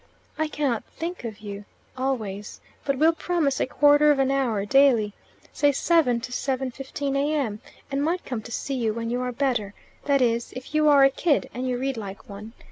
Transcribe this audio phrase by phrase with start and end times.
[0.35, 1.65] I cannot think of you
[1.95, 5.13] always, but will promise a quarter of an hour daily
[5.53, 7.59] (say 7.00 7.15 A.M.),
[7.91, 9.75] and might come to see you when you are better
[10.05, 12.53] that is, if you are a kid, and you read like one.